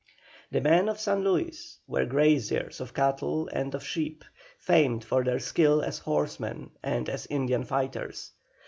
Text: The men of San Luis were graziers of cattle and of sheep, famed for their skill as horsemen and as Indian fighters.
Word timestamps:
The 0.49 0.61
men 0.61 0.89
of 0.89 0.99
San 0.99 1.23
Luis 1.23 1.77
were 1.85 2.05
graziers 2.07 2.81
of 2.81 2.91
cattle 2.91 3.47
and 3.53 3.75
of 3.75 3.85
sheep, 3.85 4.25
famed 4.57 5.03
for 5.03 5.23
their 5.23 5.37
skill 5.37 5.83
as 5.83 5.99
horsemen 5.99 6.71
and 6.81 7.07
as 7.07 7.27
Indian 7.27 7.63
fighters. 7.65 8.31